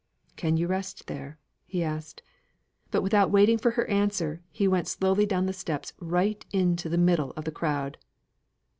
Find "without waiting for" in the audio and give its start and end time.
3.03-3.69